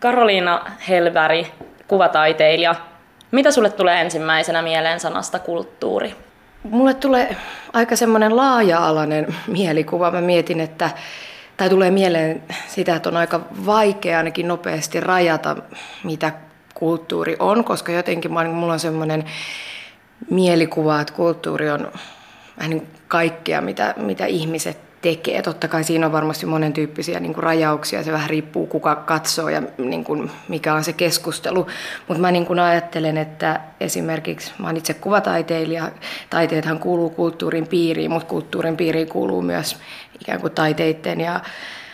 [0.00, 1.52] Karoliina Helväri,
[1.88, 2.74] kuvataiteilija.
[3.30, 6.14] Mitä sulle tulee ensimmäisenä mieleen sanasta kulttuuri?
[6.62, 7.36] Mulle tulee
[7.72, 10.10] aika semmoinen laaja-alainen mielikuva.
[10.10, 10.90] Mä mietin, että
[11.56, 15.56] tai tulee mieleen sitä, että on aika vaikea ainakin nopeasti rajata,
[16.04, 16.32] mitä
[16.74, 19.24] kulttuuri on, koska jotenkin mulla on semmoinen
[20.30, 21.92] mielikuva, että kulttuuri on
[22.58, 25.42] vähän niin kaikkea, mitä, mitä ihmiset tekee.
[25.42, 29.48] Totta kai siinä on varmasti monen tyyppisiä niin kuin rajauksia, se vähän riippuu kuka katsoo
[29.48, 31.66] ja niin kuin mikä on se keskustelu.
[32.08, 35.90] Mutta mä niin kuin ajattelen, että esimerkiksi mä olen itse kuvataiteilija,
[36.30, 39.76] taiteethan kuuluu kulttuurin piiriin, mutta kulttuurin piiriin kuuluu myös
[40.20, 41.40] ikään kuin taiteiden ja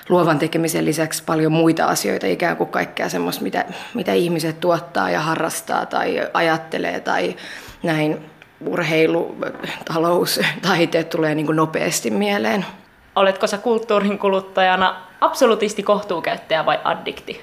[0.09, 3.65] luovan tekemisen lisäksi paljon muita asioita, ikään kuin kaikkea semmoista, mitä,
[3.95, 7.37] mitä ihmiset tuottaa ja harrastaa tai ajattelee tai
[7.83, 8.19] näin
[8.61, 9.37] urheilu,
[9.85, 12.67] talous, taiteet tulee niin kuin nopeasti mieleen.
[13.17, 17.41] Oletko sä kulttuurin kuluttajana absolutisti kohtuukäyttäjä vai addikti?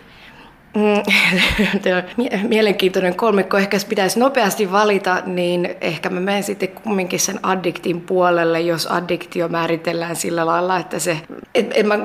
[0.76, 1.04] Mm,
[2.50, 3.58] mielenkiintoinen kolmikko.
[3.58, 9.48] Ehkä pitäisi nopeasti valita, niin ehkä mä menen sitten kumminkin sen addiktin puolelle, jos addiktio
[9.48, 11.18] määritellään sillä lailla, että se,
[11.56, 11.96] et, et mä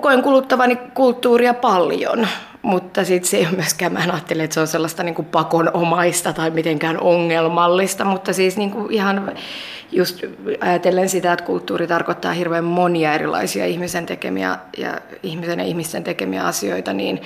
[0.00, 2.28] koen kuluttavani kulttuuria paljon,
[2.68, 5.26] mutta sitten se ei ole myöskään, mä en ajattele, että se on sellaista niin kuin
[5.26, 9.32] pakonomaista tai mitenkään ongelmallista, mutta siis niin kuin ihan
[9.92, 10.20] just
[10.60, 16.44] ajatellen sitä, että kulttuuri tarkoittaa hirveän monia erilaisia ihmisen tekemiä ja ihmisen ja ihmisten tekemiä
[16.44, 17.20] asioita, niin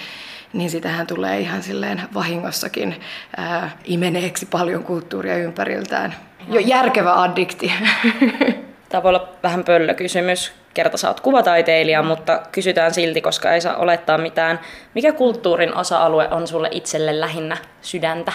[0.53, 2.95] niin sitähän tulee ihan silleen vahingossakin
[3.37, 6.15] ää, imeneeksi paljon kulttuuria ympäriltään.
[6.49, 7.73] Jo järkevä addikti.
[8.93, 10.53] Tämä voi olla vähän pöllökysymys.
[10.75, 14.61] Kerta sä oot kuvataiteilija, mutta kysytään silti, koska ei saa olettaa mitään.
[14.95, 18.33] Mikä kulttuurin osa-alue on sulle itselle lähinnä sydäntä?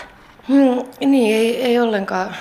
[0.48, 2.36] Hmm, niin, ei, ei ollenkaan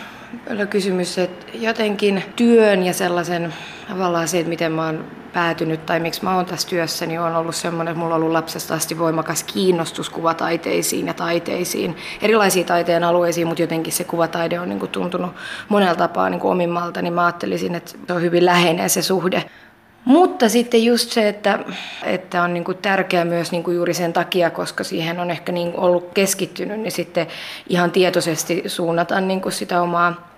[0.70, 3.54] kysymys, että jotenkin työn ja sellaisen
[3.88, 7.36] tavallaan se, että miten mä oon päätynyt tai miksi mä oon tässä työssä, niin on
[7.36, 13.04] ollut semmoinen, että mulla on ollut lapsesta asti voimakas kiinnostus kuvataiteisiin ja taiteisiin, erilaisiin taiteen
[13.04, 15.30] alueisiin, mutta jotenkin se kuvataide on niin kuin tuntunut
[15.68, 19.44] monella tapaa niin kuin omimmalta, niin mä ajattelisin, että se on hyvin läheinen se suhde.
[20.06, 21.58] Mutta sitten just se, että,
[22.02, 25.52] että on niin kuin tärkeää myös niin kuin juuri sen takia, koska siihen on ehkä
[25.52, 27.26] niin ollut keskittynyt, niin sitten
[27.68, 30.28] ihan tietoisesti suunnata niin kuin sitä omaa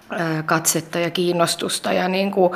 [0.46, 2.52] katsetta ja kiinnostusta ja niin kuin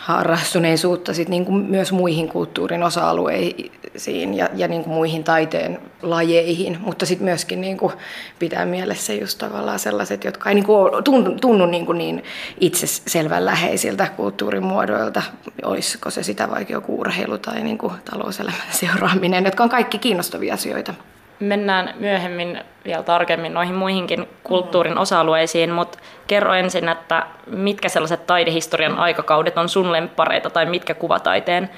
[0.00, 6.78] harrastuneisuutta sit niin kuin myös muihin kulttuurin osa-alueisiin ja, ja niin kuin muihin taiteen lajeihin,
[6.80, 7.92] mutta sitten myöskin niin kuin
[8.38, 12.24] pitää mielessä just tavallaan sellaiset, jotka ei niin kuin tunnu, tunnu niin, kuin niin
[12.60, 15.22] itse selvän läheisiltä kulttuurin muodoilta,
[15.64, 20.54] olisiko se sitä vaikka joku urheilu tai niin kuin talouselämän seuraaminen, jotka on kaikki kiinnostavia
[20.54, 20.94] asioita.
[21.40, 28.98] Mennään myöhemmin vielä tarkemmin noihin muihinkin kulttuurin osa-alueisiin, mutta kerro ensin, että mitkä sellaiset taidehistorian
[28.98, 31.70] aikakaudet on sun lemppareita tai mitkä kuvataiteen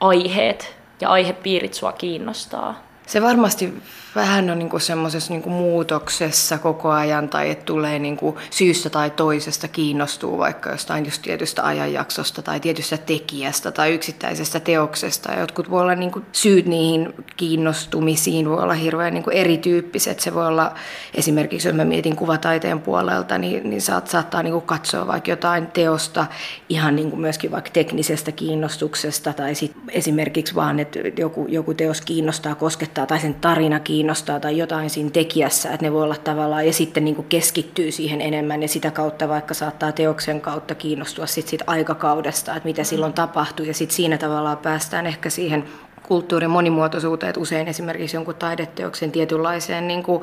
[0.00, 2.82] aiheet ja aihepiirit sua kiinnostaa?
[3.06, 3.82] Se varmasti
[4.18, 9.10] vähän on niin semmoisessa niin muutoksessa koko ajan tai että tulee niin kuin syystä tai
[9.10, 15.32] toisesta kiinnostuu vaikka jostain just tietystä ajanjaksosta tai tietystä tekijästä tai yksittäisestä teoksesta.
[15.32, 20.20] Ja jotkut voi olla niin kuin syyt niihin kiinnostumisiin voi olla hirveän niin kuin erityyppiset.
[20.20, 20.74] Se voi olla
[21.14, 25.66] esimerkiksi, jos mä mietin kuvataiteen puolelta, niin, niin saat, saattaa niin kuin katsoa vaikka jotain
[25.66, 26.26] teosta
[26.68, 32.00] ihan niin kuin myöskin vaikka teknisestä kiinnostuksesta tai sit esimerkiksi vaan, että joku, joku teos
[32.00, 36.16] kiinnostaa, koskettaa tai sen tarina kiinnostaa kiinnostaa tai jotain siinä tekijässä, että ne voi olla
[36.16, 40.74] tavallaan, ja sitten niin kuin keskittyy siihen enemmän ja sitä kautta vaikka saattaa teoksen kautta
[40.74, 45.64] kiinnostua sit siitä aikakaudesta, että mitä silloin tapahtui ja sitten siinä tavallaan päästään ehkä siihen
[46.02, 50.22] kulttuurin monimuotoisuuteen, että usein esimerkiksi jonkun taideteoksen tietynlaiseen niin kuin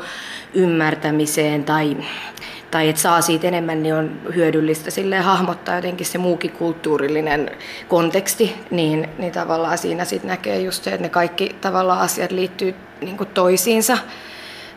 [0.54, 1.98] ymmärtämiseen tai,
[2.76, 7.52] tai että saa siitä enemmän, niin on hyödyllistä sille hahmottaa jotenkin se muukin kulttuurillinen
[7.88, 12.76] konteksti, niin, niin tavallaan siinä sitten näkee just se, että ne kaikki tavallaan asiat liittyy
[13.02, 13.98] niin toisiinsa.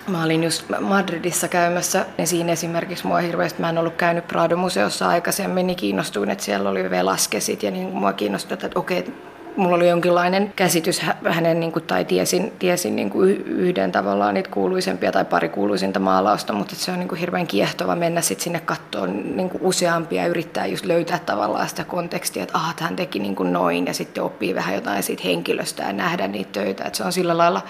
[0.09, 5.09] Mä olin just Madridissa käymässä, ja siinä esimerkiksi mua hirveästi, mä en ollut käynyt Prado-museossa
[5.09, 9.15] aikaisemmin, niin kiinnostuin, että siellä oli Velaskesit, ja niin mua kiinnostui, että okei,
[9.59, 14.51] mulla oli jonkinlainen käsitys hänen, niin kuin, tai tiesin, tiesin niin kuin yhden tavallaan niitä
[14.51, 18.61] kuuluisempia tai pari kuuluisinta maalausta, mutta se on niin kuin hirveän kiehtova mennä sit sinne
[18.61, 23.19] kattoon niin kuin useampia ja yrittää just löytää tavallaan sitä kontekstia, että aha, hän teki
[23.19, 26.97] niin kuin noin ja sitten oppii vähän jotain siitä henkilöstä ja nähdä niitä töitä, että
[26.97, 27.63] se on sillä lailla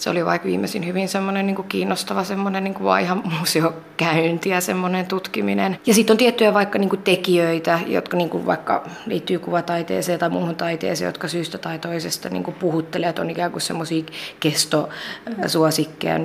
[0.00, 5.78] se oli vaikka viimeisin hyvin semmoinen niin kiinnostava semmoinen niin vaiha museokäynti ja semmoinen tutkiminen.
[5.86, 10.30] Ja sitten on tiettyjä vaikka niin kuin tekijöitä, jotka niin kuin vaikka liittyy kuvataiteeseen tai
[10.30, 14.04] muuhun taiteeseen, jotka syystä tai toisesta niin kuin puhuttelijat on ikään kuin semmoisia
[14.40, 16.20] kestosuosikkeja.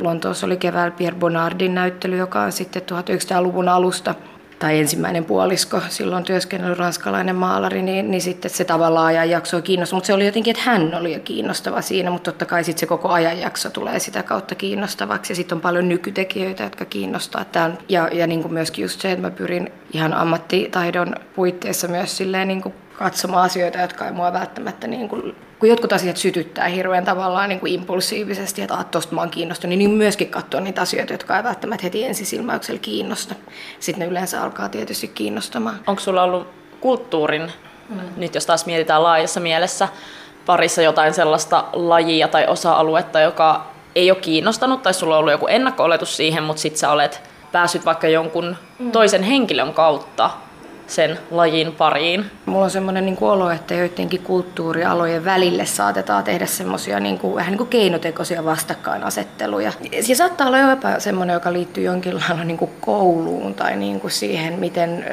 [0.00, 4.14] Lontoossa oli keväällä Pierre Bonnardin näyttely, joka on sitten 1900-luvun alusta
[4.62, 9.96] tai ensimmäinen puolisko, silloin työskennellyt ranskalainen maalari, niin, niin sitten se tavallaan ajanjakso kiinnostaa.
[9.96, 12.86] Mutta se oli jotenkin, että hän oli jo kiinnostava siinä, mutta totta kai sitten se
[12.86, 15.32] koko ajanjakso tulee sitä kautta kiinnostavaksi.
[15.32, 17.44] Ja sitten on paljon nykytekijöitä, jotka kiinnostaa.
[17.44, 17.78] Tämän.
[17.88, 22.48] Ja, ja niin kuin myöskin just se, että mä pyrin ihan ammattitaidon puitteissa myös silleen
[22.48, 27.04] niin kuin katsomaan asioita, jotka ei mua välttämättä, niin kuin, kun jotkut asiat sytyttää hirveän
[27.04, 31.36] tavallaan niin kuin impulsiivisesti, että tuosta mä oon kiinnostunut, niin myöskin katsoa niitä asioita, jotka
[31.36, 33.34] ei välttämättä heti ensisilmäyksellä kiinnosta.
[33.80, 35.80] Sitten ne yleensä alkaa tietysti kiinnostamaan.
[35.86, 36.46] Onko sulla ollut
[36.80, 37.52] kulttuurin,
[37.88, 38.00] mm.
[38.16, 39.88] nyt jos taas mietitään laajassa mielessä,
[40.46, 45.46] parissa jotain sellaista lajia tai osa-aluetta, joka ei ole kiinnostanut, tai sulla on ollut joku
[45.46, 47.22] ennakko-oletus siihen, mutta sitten sä olet
[47.52, 48.92] päässyt vaikka jonkun mm.
[48.92, 50.30] toisen henkilön kautta
[50.92, 52.24] sen lajin pariin.
[52.46, 57.50] Mulla on semmoinen niin olo, että joidenkin kulttuurialojen välille saatetaan tehdä semmoisia niin kuin, vähän
[57.50, 59.72] niin kuin keinotekoisia vastakkainasetteluja.
[60.00, 64.10] Se saattaa olla jopa semmoinen, joka liittyy jonkin lailla niin kuin kouluun tai niin kuin
[64.10, 65.04] siihen, miten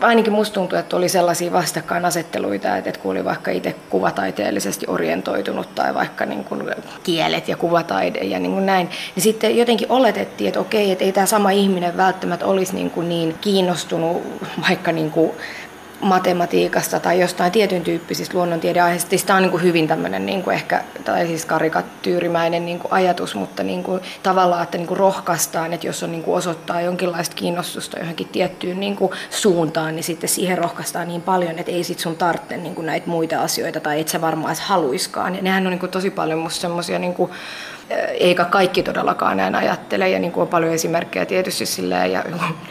[0.00, 5.94] ainakin musta tuntuu, että oli sellaisia vastakkainasetteluita, että kun oli vaikka itse kuvataiteellisesti orientoitunut tai
[5.94, 6.62] vaikka niin kuin
[7.02, 11.12] kielet ja kuvataide ja niin kuin näin, niin sitten jotenkin oletettiin, että okei, että ei
[11.12, 14.22] tämä sama ihminen välttämättä olisi niin, kuin niin kiinnostunut
[14.68, 15.32] vaikka niin kuin
[16.00, 19.16] matematiikasta tai jostain tietyn tyyppisistä luonnontiedeaiheista.
[19.26, 23.34] Tämä on niin kuin hyvin tämmöinen niin kuin ehkä, tai siis karikatyyrimäinen niin kuin ajatus,
[23.34, 27.36] mutta niin kuin tavallaan, että niin kuin rohkaistaan, että jos on niin kuin osoittaa jonkinlaista
[27.36, 31.98] kiinnostusta johonkin tiettyyn niin kuin suuntaan, niin sitten siihen rohkaistaan niin paljon, että ei sit
[31.98, 35.34] sun tarvitse niin kuin näitä muita asioita tai et sä varmaan edes haluiskaan.
[35.34, 37.30] Ja nehän on niin kuin tosi paljon musta semmoisia niin kuin
[38.20, 40.08] eikä kaikki todellakaan näin ajattele.
[40.08, 42.24] Ja niin kuin on paljon esimerkkejä tietysti silleen, ja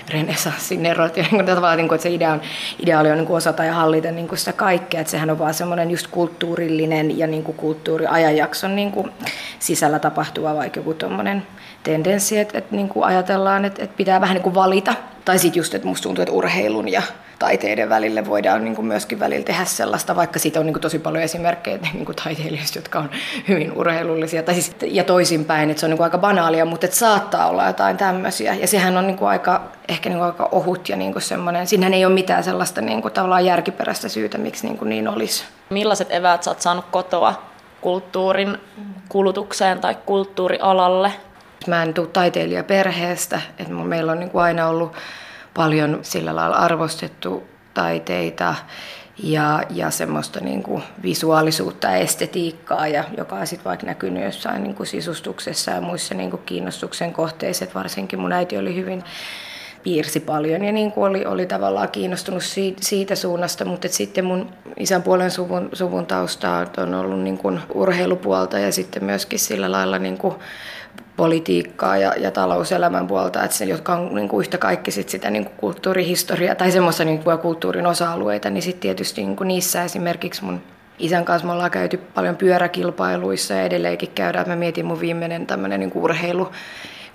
[0.10, 2.42] renessanssin erot, ja niin tavallaan, niin kuin, että se idea on,
[2.80, 5.02] ideaali on niin kuin osata ja hallita niin kuin sitä kaikkea.
[5.02, 9.12] Että sehän on vaan semmoinen just kulttuurillinen ja niin kuin kulttuuriajanjakson niin kuin
[9.60, 11.48] sisällä tapahtuva vaikka joku tuommoinen
[11.84, 14.94] tendenssi, että, että niin kuin ajatellaan, että, että pitää vähän niin kuin valita.
[15.26, 17.02] Tai sitten just, että musta tuntuu, että urheilun ja
[17.40, 21.00] taiteiden välille voidaan niin kuin myöskin välillä tehdä sellaista, vaikka siitä on niin kuin tosi
[21.00, 23.10] paljon esimerkkejä niin kuin taiteilijoista, jotka on
[23.48, 24.44] hyvin urheilullisia.
[24.44, 27.68] Tai siis, ja toisinpäin, että se on niin kuin aika banaalia, mutta että saattaa olla
[27.68, 28.54] jotain tämmöisiä.
[28.54, 31.68] Ja sehän on niin kuin aika, ehkä niin kuin aika ohut ja niin kuin semmoinen,
[31.68, 35.44] siinähän ei ole mitään sellaista niin kuin tavallaan järkiperäistä syytä, miksi niin, kuin niin olisi.
[35.70, 37.42] Millaiset eväät sä oot saanut kotoa
[37.82, 38.58] kulttuurin
[39.10, 41.12] kulutukseen tai kulttuurialalle?
[41.68, 44.94] Mä en tule taiteilijaperheestä, että meillä on niin kuin aina ollut
[45.56, 47.44] paljon sillä lailla arvostettu
[47.74, 48.56] taiteita
[49.24, 54.64] ja, ja semmoista niin kuin visuaalisuutta ja estetiikkaa, ja joka on sitten vaikka näkynyt jossain
[54.64, 57.66] niin kuin sisustuksessa ja muissa niin kuin kiinnostuksen kohteissa.
[57.66, 59.04] Et varsinkin mun äiti oli hyvin
[59.84, 64.50] piirsi paljon ja niin kuin oli, oli tavallaan kiinnostunut siitä, siitä suunnasta, mutta sitten mun
[64.80, 70.00] isän puolen suvun, suvun tausta on ollut niin kuin urheilupuolta ja sitten myöskin sillä lailla
[70.00, 70.36] niin kuin
[71.18, 75.30] politiikkaa ja, ja talouselämän puolta, että se, jotka on niin kuin yhtä kaikki sit sitä
[75.30, 79.84] niin kuin kulttuurihistoriaa tai semmoista niin kuin kulttuurin osa-alueita, niin sitten tietysti niin kuin niissä
[79.84, 80.62] esimerkiksi mun
[81.00, 84.50] isän kanssa me ollaan käyty paljon pyöräkilpailuissa ja edelleenkin käydään.
[84.50, 86.52] Mä mietin mun viimeinen tämmöinen niin urheilu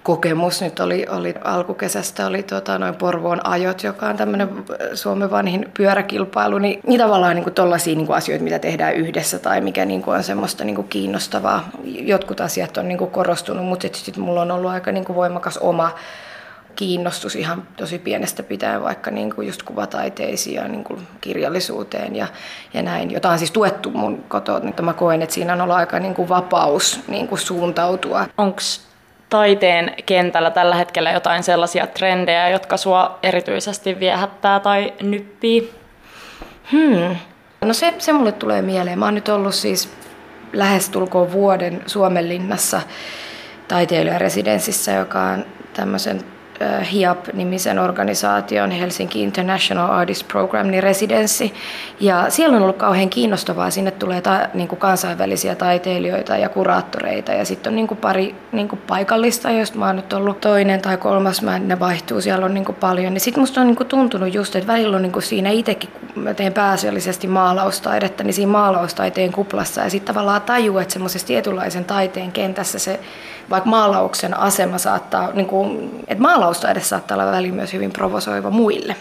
[0.02, 4.64] kokemus nyt oli, oli alkukesästä oli tota, noin Porvoon ajot, joka on tämmöinen
[4.94, 9.84] Suomen vanhin pyöräkilpailu, niin, niin tavallaan niin tollaisia niin asioita, mitä tehdään yhdessä tai mikä
[9.84, 11.68] niin kuin on semmoista niin kuin kiinnostavaa.
[11.84, 15.58] Jotkut asiat on niin kuin korostunut, mutta sitten mulla on ollut aika niin kuin voimakas
[15.58, 15.90] oma
[16.76, 22.26] kiinnostus ihan tosi pienestä pitäen vaikka niin kuin just kuvataiteisiin ja niin kuin kirjallisuuteen ja,
[22.74, 24.60] ja näin, jota on siis tuettu mun kotoa.
[24.60, 28.26] Nyt mä koen, että siinä on ollut aika niin kuin vapaus niin kuin suuntautua.
[28.38, 28.60] Onko
[29.30, 35.74] taiteen kentällä tällä hetkellä jotain sellaisia trendejä, jotka sua erityisesti viehättää tai nyppii?
[36.72, 37.16] Hmm.
[37.64, 38.98] No se, se mulle tulee mieleen.
[38.98, 39.92] Mä oon nyt ollut siis
[40.52, 42.80] lähestulkoon vuoden Suomenlinnassa
[43.68, 46.24] taiteilijaresidenssissä, joka on tämmöisen
[46.92, 51.54] HIAP-nimisen organisaation Helsinki International Artist Program niin residenssi.
[52.00, 53.70] Ja siellä on ollut kauhean kiinnostavaa.
[53.70, 58.34] Sinne tulee ta, niin kuin kansainvälisiä taiteilijoita ja kuraattoreita ja sitten on niin kuin pari
[58.52, 62.46] niin kuin paikallista, joista mä oon nyt ollut toinen tai kolmas, mä, ne vaihtuu, siellä
[62.46, 63.14] on niin kuin paljon.
[63.14, 65.90] Niin sitten musta on niin kuin tuntunut just, että välillä on niin kuin siinä itsekin,
[66.14, 71.26] kun mä teen pääasiallisesti maalaustaidetta, niin siinä maalaustaiteen kuplassa ja sitten tavallaan tajuu, että semmoisessa
[71.26, 73.00] tietynlaisen taiteen kentässä se
[73.50, 78.50] vaikka maalauksen asema saattaa, niin kuin, että maalausta edes saattaa olla väliin myös hyvin provosoiva
[78.50, 78.96] muille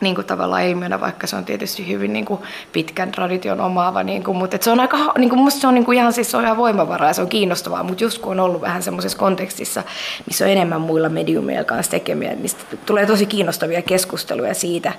[0.00, 2.40] niin kuin tavallaan ilmiönä, vaikka se on tietysti hyvin niin kuin
[2.72, 5.84] pitkän tradition omaava, niin kuin, mutta se on aika, niin kuin, musta se on niin
[5.84, 8.40] kuin ihan, siis se on ihan voimavaraa ja se on kiinnostavaa, mutta just kun on
[8.40, 9.82] ollut vähän semmoisessa kontekstissa,
[10.26, 12.50] missä on enemmän muilla mediumilla kanssa tekemiä, niin
[12.86, 14.92] tulee tosi kiinnostavia keskusteluja siitä,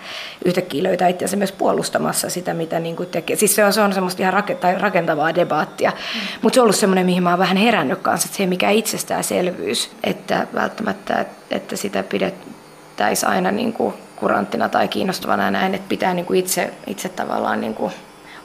[0.46, 3.36] yhtäkkiä löytää itseänsä myös puolustamassa sitä, mitä niin kuin tekee.
[3.36, 4.44] Siis se on, se on semmoista ihan
[4.80, 6.40] rakentavaa debaattia, mm.
[6.42, 9.92] mutta se on ollut semmoinen, mihin mä oon vähän herännyt kanssa, että se mikä itsestäänselvyys,
[10.04, 16.14] että välttämättä, että sitä pidettäisiin aina niin kuin kuranttina tai kiinnostavana ja näin, että pitää
[16.14, 17.94] niin kuin itse, itse tavallaan niin kuin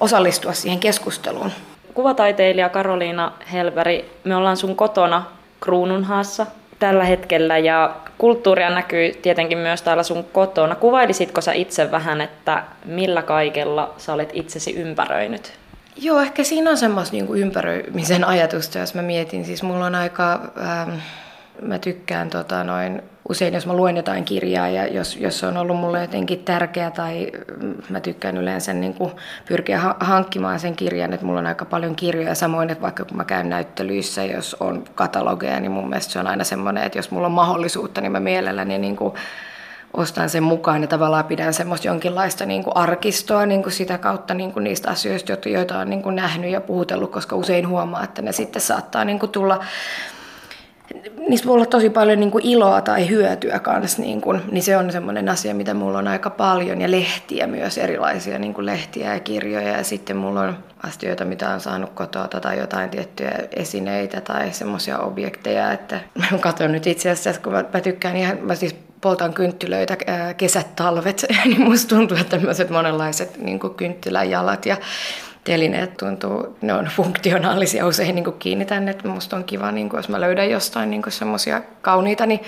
[0.00, 1.50] osallistua siihen keskusteluun.
[1.94, 5.24] Kuvataiteilija Karoliina Helveri, me ollaan sun kotona
[5.60, 6.46] Kruununhaassa
[6.78, 10.74] tällä hetkellä ja kulttuuria näkyy tietenkin myös täällä sun kotona.
[10.74, 15.52] Kuvailisitko sä itse vähän, että millä kaikella sä olet itsesi ympäröinyt?
[15.96, 19.44] Joo, ehkä siinä on semmoista niin ympäröimisen ajatusta, jos mä mietin.
[19.44, 20.40] Siis mulla on aika...
[20.60, 20.90] Ähm,
[21.60, 25.56] mä tykkään tota, noin, usein, jos mä luen jotain kirjaa ja jos, jos se on
[25.56, 27.32] ollut mulle jotenkin tärkeä tai
[27.88, 29.12] mä tykkään yleensä niin kuin
[29.48, 32.34] pyrkiä ha- hankkimaan sen kirjan, että mulla on aika paljon kirjoja.
[32.34, 36.26] Samoin, että vaikka kun mä käyn näyttelyissä, jos on katalogeja, niin mun mielestä se on
[36.26, 39.14] aina semmoinen, että jos mulla on mahdollisuutta, niin mä mielelläni niin kuin
[39.94, 44.34] ostan sen mukaan ja tavallaan pidän semmoista jonkinlaista niin kuin arkistoa niin kuin sitä kautta
[44.34, 48.22] niin kuin niistä asioista, joita on niin kuin nähnyt ja puhutellut, koska usein huomaa, että
[48.22, 49.64] ne sitten saattaa niin kuin tulla
[51.28, 54.76] niistä voi olla tosi paljon niin kuin iloa tai hyötyä kanssa, niin, kuin, niin se
[54.76, 59.14] on semmoinen asia, mitä mulla on aika paljon, ja lehtiä myös, erilaisia niin kuin lehtiä
[59.14, 64.20] ja kirjoja, ja sitten mulla on asioita, mitä on saanut kotoa tai jotain tiettyjä esineitä
[64.20, 68.54] tai semmoisia objekteja, että mä katson nyt itse asiassa, kun mä, mä tykkään ihan, mä
[68.54, 69.96] siis poltan kynttilöitä
[70.36, 74.76] kesät, talvet, niin musta tuntuu, että tämmöiset monenlaiset niin kynttiläjalat ja
[75.44, 80.08] telineet tuntuu, ne on funktionaalisia usein niin kiinnitän, että musta on kiva, niin kuin, jos
[80.08, 82.40] mä löydän jostain niin semmoisia kauniita, niin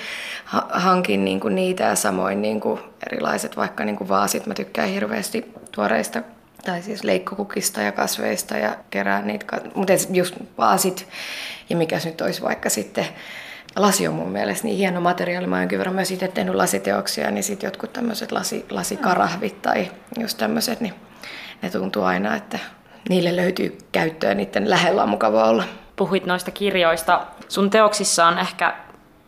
[0.44, 4.54] ha- hankin niin kuin niitä ja samoin niin kuin erilaiset vaikka niin kuin vaasit, mä
[4.54, 6.22] tykkään hirveästi tuoreista
[6.64, 11.08] tai siis leikkokukista ja kasveista ja kerään niitä, mutta just vaasit
[11.70, 13.06] ja mikä nyt olisi vaikka sitten
[13.76, 15.46] lasi on mun mielestä niin hieno materiaali.
[15.46, 20.38] Mä oon kyllä myös itse tehnyt lasiteoksia, niin sitten jotkut tämmöiset lasi, lasikarahvit tai just
[20.38, 20.94] tämmöiset, niin
[21.62, 22.58] ne tuntuu aina, että
[23.08, 25.64] niille löytyy käyttöä, niiden lähellä on mukava olla.
[25.96, 27.26] Puhuit noista kirjoista.
[27.48, 28.74] Sun teoksissa on ehkä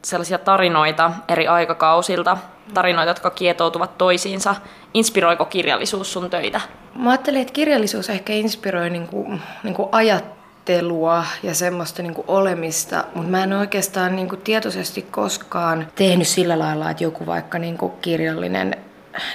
[0.02, 2.38] sellaisia tarinoita eri aikakausilta,
[2.74, 4.54] tarinoita, jotka kietoutuvat toisiinsa.
[4.94, 6.60] Inspiroiko kirjallisuus sun töitä?
[6.94, 12.24] Mä ajattelen, että kirjallisuus ehkä inspiroi niin kuin, niin kuin ajattelua ja semmoista niin kuin
[12.28, 17.58] olemista, mutta mä en oikeastaan niin kuin tietoisesti koskaan tehnyt sillä lailla, että joku vaikka
[17.58, 18.76] niin kuin kirjallinen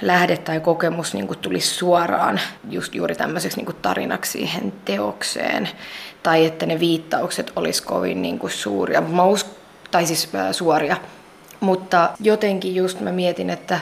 [0.02, 5.68] lähde tai kokemus niin kuin tulisi suoraan just juuri tämmöiseksi niin kuin tarinaksi siihen teokseen.
[6.22, 9.56] Tai että ne viittaukset olisi kovin niin kuin suuria, mä usk-
[9.90, 10.96] tai siis suoria.
[11.60, 13.80] Mutta jotenkin just mä mietin, että,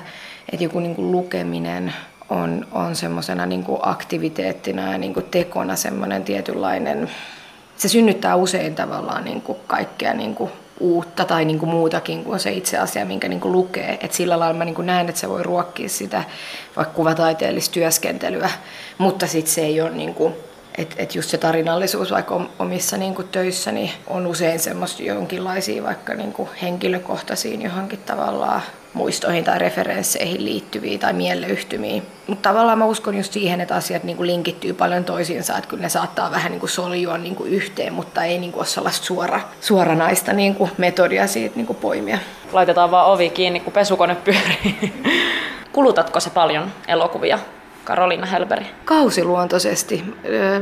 [0.52, 1.94] että joku niin kuin lukeminen
[2.30, 7.10] on, on semmoisena niin aktiviteettina ja niin kuin tekona semmoinen tietynlainen,
[7.76, 10.50] se synnyttää usein tavallaan niin kuin kaikkea niin kuin
[10.80, 13.98] uutta tai niin kuin muutakin kuin se itse asia, minkä niin kuin lukee.
[14.00, 16.24] Et sillä lailla mä niin kuin näen, että se voi ruokkia sitä
[16.76, 18.50] vaikka kuvataiteellista työskentelyä,
[18.98, 20.34] mutta sitten se ei ole niin kuin
[20.78, 25.82] että et just se tarinallisuus vaikka omissa niin kuin töissä niin on usein semmoista jonkinlaisia
[25.82, 28.62] vaikka niin kuin henkilökohtaisiin johonkin tavallaan
[28.94, 32.02] muistoihin tai referensseihin liittyviä tai mieleyhtymiä.
[32.26, 35.82] Mutta tavallaan mä uskon just siihen, että asiat niin kuin linkittyy paljon toisiinsa, että kyllä
[35.82, 39.06] ne saattaa vähän niin kuin soljua niin kuin yhteen, mutta ei niin kuin ole sellaista
[39.06, 42.18] suora, suoranaista niin kuin metodia siitä niin kuin poimia.
[42.52, 44.92] Laitetaan vaan ovi kiinni, kun pesukone pyörii.
[45.72, 47.38] Kulutatko se paljon elokuvia?
[47.84, 48.66] Karoliina Helberi?
[48.84, 50.04] Kausiluontoisesti.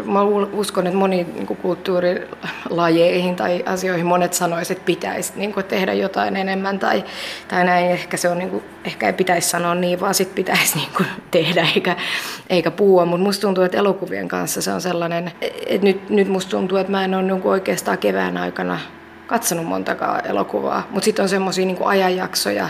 [0.04, 0.22] Mä
[0.52, 6.36] uskon, että moni niin kulttuurilajeihin tai asioihin monet sanoisivat, että pitäisi niin kuin, tehdä jotain
[6.36, 7.04] enemmän tai,
[7.48, 7.86] tai näin.
[7.86, 10.88] Ehkä, se on, niin kuin, ehkä ei pitäisi sanoa niin, vaan sit pitäisi
[11.30, 11.96] tehdä eikä,
[12.50, 13.04] eikä puhua.
[13.04, 15.32] Mutta musta tuntuu, että elokuvien kanssa se on sellainen,
[15.66, 18.78] että nyt, nyt musta tuntuu, että mä en ole oikeastaan kevään aikana
[19.26, 20.86] katsonut montakaan elokuvaa.
[20.90, 22.68] Mutta sitten on semmoisia ajanjaksoja,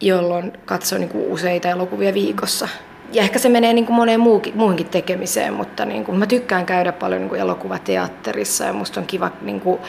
[0.00, 2.68] jolloin katsoo useita elokuvia viikossa
[3.12, 6.66] ja ehkä se menee niin kuin moneen muukin, muuhunkin tekemiseen, mutta niin kuin, mä tykkään
[6.66, 9.80] käydä paljon niin kuin elokuvateatterissa ja musta on kiva niin kuin,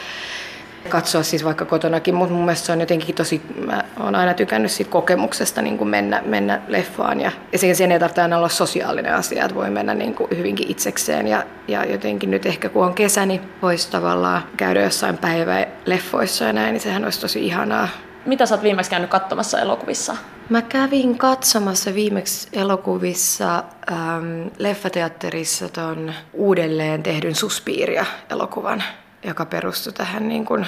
[0.90, 4.72] katsoa siis vaikka kotonakin, mutta mun mielestä se on jotenkin tosi, mä oon aina tykännyt
[4.72, 8.50] siitä kokemuksesta niin kuin mennä, mennä leffaan ja, ja sen, sen ei tarvitse aina olla
[8.50, 12.86] sosiaalinen asia, että voi mennä niin kuin hyvinkin itsekseen ja, ja jotenkin nyt ehkä kun
[12.86, 17.46] on kesä, niin voisi tavallaan käydä jossain päivä leffoissa ja näin, niin sehän olisi tosi
[17.46, 17.88] ihanaa.
[18.30, 20.18] Mitä sä oot viimeksi käynyt katsomassa elokuvissa?
[20.50, 28.84] Mä kävin katsomassa viimeksi elokuvissa ähm, leffateatterissa ton uudelleen tehdyn Suspiria-elokuvan,
[29.24, 30.68] joka perustui tähän niin kuin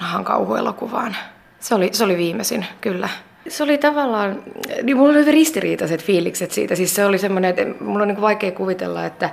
[0.00, 1.16] vanhaan kauhuelokuvaan.
[1.60, 3.08] Se oli, se oli viimeisin, kyllä.
[3.48, 4.42] Se oli tavallaan,
[4.82, 6.74] niin mulla oli ristiriitaiset fiilikset siitä.
[6.74, 9.30] Siis se oli semmoinen, että mulla on niin vaikea kuvitella, että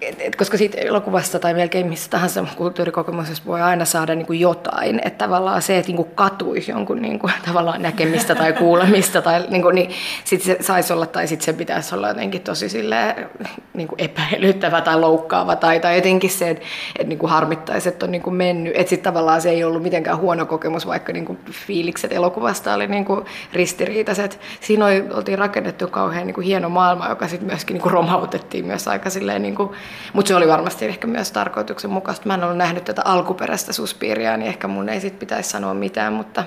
[0.00, 4.40] et, et, koska siitä elokuvasta tai melkein missä tahansa kulttuurikokemuksessa voi aina saada niin kuin
[4.40, 5.00] jotain.
[5.04, 9.44] Että tavallaan se, että niin kuin katuisi jonkun niin kuin, tavallaan näkemistä tai kuulemista, tai
[9.48, 9.90] niin, kuin, niin
[10.24, 13.30] sit se saisi olla, tai sitten se pitäisi olla jotenkin tosi silleen,
[13.74, 16.64] niin kuin epäilyttävä tai loukkaava, tai, tai jotenkin se, että,
[16.96, 18.72] että niin kuin harmittaisi, että on niin kuin mennyt.
[18.76, 22.86] Että sitten tavallaan se ei ollut mitenkään huono kokemus, vaikka niin kuin fiilikset elokuvasta oli
[22.86, 24.40] niin kuin ristiriitaiset.
[24.60, 28.66] Siinä oli, oltiin rakennettu kauhean niin kuin hieno maailma, joka sitten myöskin niin kuin romautettiin
[28.66, 29.70] myös aika silleen, niin kuin,
[30.12, 32.26] mutta se oli varmasti ehkä myös tarkoituksenmukaista.
[32.26, 36.12] Mä en ollut nähnyt tätä alkuperäistä suspiiria, niin ehkä mun ei sit pitäisi sanoa mitään,
[36.12, 36.44] mutta,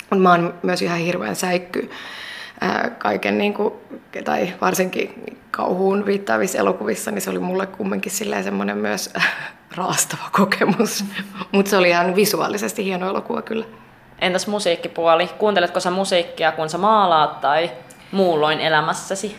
[0.00, 1.90] mutta mä oon myös ihan hirveän säikky
[2.60, 3.74] ää, kaiken, niin kuin,
[4.24, 9.12] tai varsinkin kauhuun viittaavissa elokuvissa, niin se oli mulle kumminkin semmoinen myös
[9.76, 11.04] raastava kokemus.
[11.52, 13.66] Mutta se oli ihan visuaalisesti hieno elokuva kyllä.
[14.18, 15.28] Entäs musiikkipuoli?
[15.38, 17.70] Kuunteletko sä musiikkia, kun sä maalaat tai
[18.12, 19.36] muulloin elämässäsi?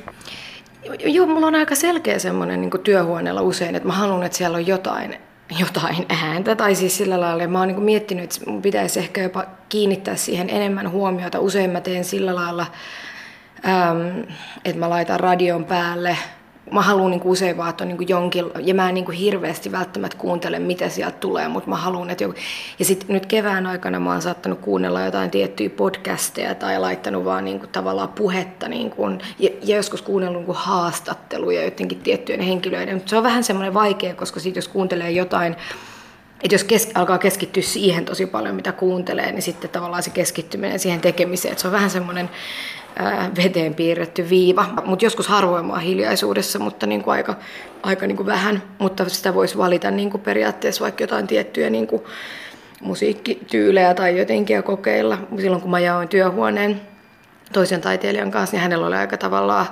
[1.05, 4.67] Joo, mulla on aika selkeä semmoinen niin työhuoneella usein, että mä haluan, että siellä on
[4.67, 5.17] jotain,
[5.59, 6.55] jotain ääntä.
[6.55, 10.49] Tai siis sillä lailla, mä oon niin miettinyt, että mun pitäisi ehkä jopa kiinnittää siihen
[10.49, 11.39] enemmän huomiota.
[11.39, 12.65] Usein mä teen sillä lailla,
[14.65, 16.17] että mä laitan radion päälle
[16.71, 20.17] mä haluan niin usein vaan, että on niin jonkin, ja mä en niin hirveästi välttämättä
[20.17, 22.35] kuuntele, mitä sieltä tulee, mutta mä haluan, että joku...
[22.79, 27.45] Ja sitten nyt kevään aikana mä oon saattanut kuunnella jotain tiettyjä podcasteja tai laittanut vaan
[27.45, 32.95] niin kuin, tavallaan puhetta, niin kuin, ja, ja joskus kuunnellut niin haastatteluja jotenkin tiettyjen henkilöiden,
[32.95, 35.55] mutta se on vähän semmoinen vaikea, koska sit jos kuuntelee jotain,
[36.43, 40.79] että jos kes, alkaa keskittyä siihen tosi paljon, mitä kuuntelee, niin sitten tavallaan se keskittyminen
[40.79, 42.29] siihen tekemiseen, että se on vähän semmoinen
[43.43, 44.65] veteen piirretty viiva.
[44.85, 47.35] Mutta joskus harvoin hiljaisuudessa, mutta niin kuin aika,
[47.83, 48.63] aika niin kuin vähän.
[48.79, 52.01] Mutta sitä voisi valita niin kuin periaatteessa vaikka jotain tiettyjä niin kuin
[52.81, 55.17] musiikkityylejä tai jotenkin ja kokeilla.
[55.41, 56.81] Silloin kun mä jaoin työhuoneen
[57.53, 59.65] toisen taiteilijan kanssa, niin hänellä oli aika tavallaan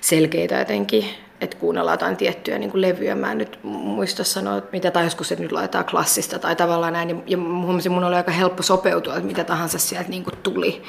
[0.00, 1.04] selkeitä jotenkin
[1.40, 3.14] että kuunnellaan jotain tiettyjä niin kuin levyjä.
[3.14, 6.92] Mä en nyt muista sanoa, että mitä, tai joskus, että nyt laitetaan klassista tai tavallaan
[6.92, 7.22] näin.
[7.26, 10.82] Ja, huomasin, mun oli aika helppo sopeutua, että mitä tahansa sieltä niin kuin tuli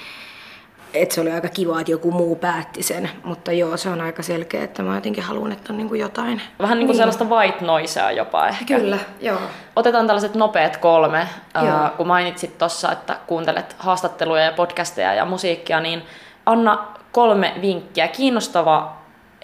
[0.93, 3.09] että se oli aika kiva, että joku muu päätti sen.
[3.23, 6.41] Mutta joo, se on aika selkeä, että mä jotenkin haluan, että on niin kuin jotain.
[6.59, 6.97] Vähän niin kuin niin.
[6.97, 8.79] sellaista white noisea jopa ehkä.
[8.79, 9.39] Kyllä, joo.
[9.75, 11.27] Otetaan tällaiset nopeat kolme.
[11.57, 16.01] Äh, kun mainitsit tuossa, että kuuntelet haastatteluja ja podcasteja ja musiikkia, niin
[16.45, 18.07] anna kolme vinkkiä.
[18.07, 18.97] Kiinnostava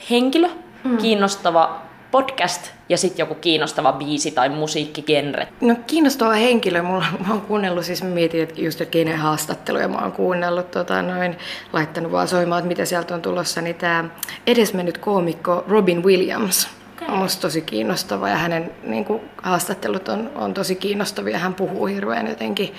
[0.09, 0.49] henkilö,
[0.83, 0.97] mm.
[0.97, 5.47] kiinnostava podcast ja sitten joku kiinnostava biisi tai musiikkigenre?
[5.61, 6.83] No kiinnostava henkilö.
[6.83, 10.71] Mulla, mä oon kuunnellut, siis mä mietin, että just että kenen haastatteluja mä oon kuunnellut,
[10.71, 11.37] tota, noin,
[11.73, 14.05] laittanut vaan soimaan, että mitä sieltä on tulossa, niin tämä
[14.47, 16.69] edesmennyt koomikko Robin Williams.
[16.95, 17.07] Okay.
[17.15, 21.37] On musta tosi kiinnostava ja hänen niin kuin, haastattelut on, on tosi kiinnostavia.
[21.37, 22.73] Hän puhuu hirveän jotenkin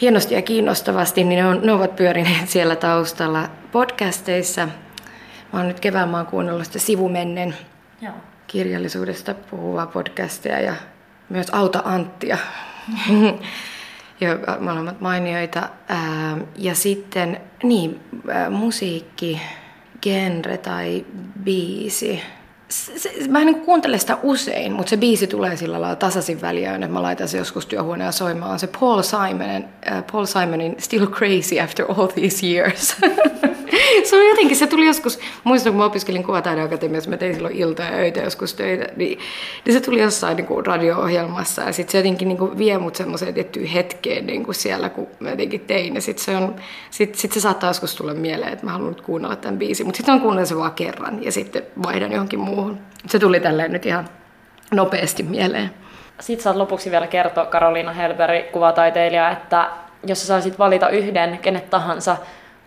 [0.00, 4.68] hienosti ja kiinnostavasti, niin ne, on, ne ovat pyörineet siellä taustalla podcasteissa.
[5.52, 7.56] Oon nyt kevään mä oon kuunnellut sitä sivumennen
[8.00, 8.14] Joo.
[8.46, 10.74] kirjallisuudesta puhuvaa podcastia ja
[11.28, 12.38] myös Auta Anttia,
[14.20, 15.68] joka molemmat mainioita.
[16.56, 18.00] Ja sitten niin,
[18.50, 19.40] musiikki,
[20.02, 21.06] genre tai
[21.44, 22.22] biisi.
[22.68, 26.82] Se, mä en niin kuuntele sitä usein, mutta se biisi tulee sillä lailla tasaisin väliään,
[26.82, 28.58] että mä laitan se joskus työhuoneen soimaan.
[28.58, 32.96] Se Paul Simonin, uh, Paul Simonin Still Crazy After All These Years.
[34.04, 37.82] se on jotenkin, se tuli joskus, muistan kun mä opiskelin Kuvataideakatemiassa, mä tein silloin ilta
[37.82, 39.18] ja öitä joskus töitä, niin,
[39.64, 42.96] niin se tuli jossain niin kuin radio-ohjelmassa ja sitten se jotenkin niin kuin vie mut
[42.96, 46.56] semmoiseen tiettyyn hetkeen niin kuin siellä, kun mä jotenkin tein ja sitten se, on,
[46.90, 49.96] sit, sit se saattaa joskus tulla mieleen, että mä haluan nyt kuunnella tämän biisin, mutta
[49.96, 52.57] sitten on kuunnella se vaan kerran ja sitten vaihdan johonkin muuhun.
[53.06, 54.08] Se tuli tälleen nyt ihan
[54.74, 55.70] nopeasti mieleen.
[56.20, 59.68] Sitten saat lopuksi vielä kertoa, Karoliina Helberi, kuvataiteilija, että
[60.06, 62.16] jos sä saisit valita yhden, kenet tahansa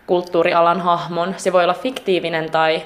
[0.06, 1.34] kulttuurialan hahmon.
[1.36, 2.82] Se voi olla fiktiivinen tai,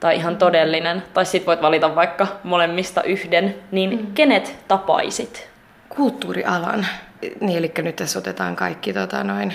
[0.00, 4.14] tai ihan todellinen, tai sit voit valita vaikka molemmista yhden, niin mm.
[4.14, 5.50] kenet tapaisit?
[5.88, 6.86] Kulttuurialan.
[7.40, 9.54] Niin, eli nyt tässä otetaan kaikki, tota, noin,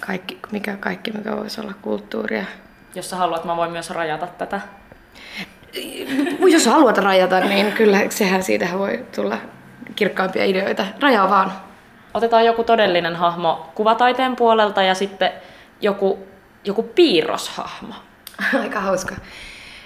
[0.00, 2.44] kaikki, mikä, kaikki, mikä voisi olla kulttuuria.
[2.94, 4.60] Jos sä haluat, mä voin myös rajata tätä.
[6.52, 9.38] Jos haluat rajata, niin kyllä sehän siitä voi tulla
[9.96, 10.86] kirkkaampia ideoita.
[11.00, 11.52] Rajaa vaan.
[12.14, 15.30] Otetaan joku todellinen hahmo kuvataiteen puolelta ja sitten
[15.80, 16.18] joku
[16.64, 17.94] joku piirroshahmo.
[18.60, 19.14] Aika hauska.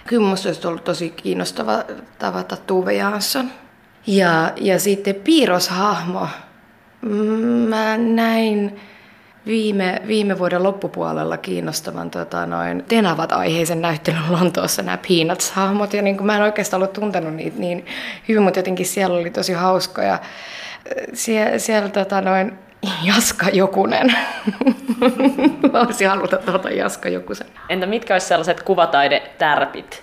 [0.07, 1.85] Kyllä musta olisi ollut tosi kiinnostava
[2.19, 3.51] tavata Tuve Jansson.
[4.07, 6.29] Ja, ja sitten piirroshahmo.
[7.69, 8.81] Mä näin
[9.47, 15.97] viime, viime vuoden loppupuolella kiinnostavan tota, noin Tenavat-aiheisen näyttelyn Lontoossa nämä Peanuts-hahmot.
[15.97, 17.87] Ja niin mä en oikeastaan ollut tuntenut niitä niin
[18.29, 20.19] hyvin, mutta jotenkin siellä oli tosi hauskoja.
[21.15, 22.59] Sie, siellä tota, noin,
[23.03, 24.17] Jaska Jokunen.
[25.73, 27.47] Voisi haluta tuota Jaska Jokusen.
[27.69, 30.03] Entä mitkä olisi sellaiset kuvataidetärpit,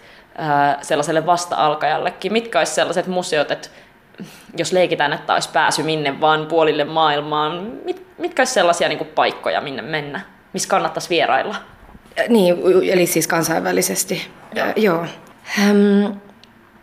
[0.82, 2.34] sellaiselle vasta-alkajallekin?
[2.34, 3.70] Mitkä olisi sellaiset museot, että
[4.58, 9.10] jos leikitään, että olisi pääsy minne vaan puolille maailmaan, mit, mitkä olisi sellaisia niin kuin
[9.16, 10.22] paikkoja, minne mennä,
[10.54, 11.56] missä kannattaisi vierailla?
[12.30, 12.56] Niin,
[12.92, 14.28] eli siis kansainvälisesti.
[14.56, 14.68] Joo.
[14.68, 15.06] Äh, joo.
[15.60, 16.18] Ähm,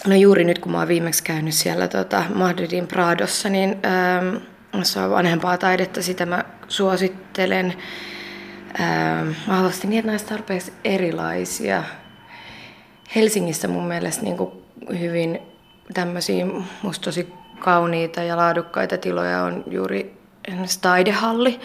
[0.06, 4.36] no juuri nyt, kun mä oon viimeksi käynyt siellä tota, Madridin Pradossa, niin ähm,
[4.82, 7.74] se on vanhempaa taidetta, sitä mä suosittelen.
[8.80, 11.82] Ähm, mä haluaisin niin, että näistä tarpeeksi erilaisia.
[13.14, 14.50] Helsingissä mun mielestä niin kuin
[15.00, 15.38] hyvin
[15.94, 16.46] tämmöisiä
[16.82, 20.19] musta tosi kauniita ja laadukkaita tiloja on juuri
[20.80, 21.60] taidehalli,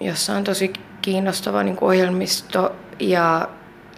[0.00, 3.48] jossa on tosi kiinnostava niin kuin ohjelmisto ja,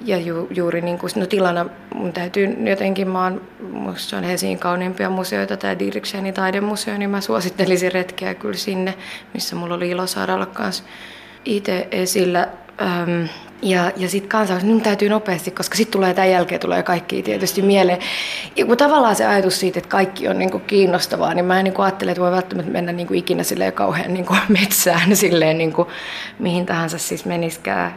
[0.05, 4.59] ja ju, juuri niin kuin, no tilana mun täytyy jotenkin, mä oon, musta on Helsingin
[4.59, 8.95] kauniimpia museoita, tämä Diriksenin taidemuseo, niin mä suosittelisin retkeä kyllä sinne,
[9.35, 10.85] missä mulla oli ilo saada olla kanssa
[11.45, 12.49] itse esillä.
[12.83, 13.25] Ähm,
[13.63, 17.63] ja, ja sitten kansainvälisesti, minun täytyy nopeasti, koska sitten tulee tämän jälkeen tulee kaikki tietysti
[17.63, 17.99] mieleen.
[18.57, 21.65] Ja kun tavallaan se ajatus siitä, että kaikki on niin kuin kiinnostavaa, niin mä en
[21.65, 25.17] niin kuin ajattele, että voi välttämättä mennä niin kuin ikinä silleen kauhean niin kuin metsään,
[25.17, 25.89] silleen niin kuin
[26.39, 27.95] mihin tahansa siis meniskään.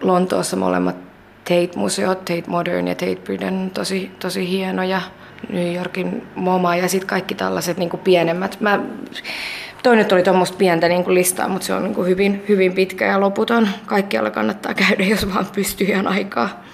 [0.00, 0.96] Lontoossa molemmat
[1.44, 5.00] Tate-museot, Tate Modern ja Tate Britain, tosi, tosi hienoja.
[5.48, 8.60] New Yorkin MoMA ja sitten kaikki tällaiset niin kuin pienemmät.
[8.60, 8.80] Mä
[9.86, 13.06] Toinen oli tuommoista pientä niin kuin listaa, mutta se on niin kuin hyvin, hyvin pitkä
[13.06, 13.68] ja loputon.
[13.86, 16.60] Kaikkialla kannattaa käydä, jos vaan pystyy ihan aikaa.